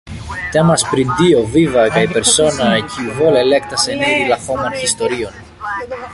Temas 0.53 0.85
pri 0.93 1.03
Dio 1.19 1.43
viva 1.57 1.83
kaj 1.97 2.03
persona 2.15 2.71
kiu 2.95 3.15
vole 3.21 3.45
elektas 3.49 3.87
eniri 3.97 4.27
la 4.33 4.43
homan 4.49 4.81
historion. 4.83 5.41